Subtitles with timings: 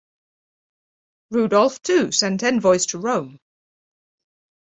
[1.29, 3.39] Rudolf too sent envoys to Rome.